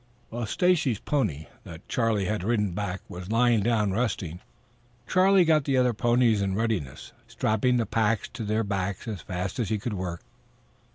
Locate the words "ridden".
2.43-2.71